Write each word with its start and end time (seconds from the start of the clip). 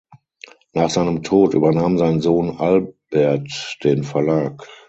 Nach 0.73 0.89
seinem 0.89 1.21
Tod 1.21 1.53
übernahm 1.53 1.99
sein 1.99 2.21
Sohn 2.21 2.57
Albert 2.59 3.77
den 3.83 4.03
Verlag. 4.03 4.65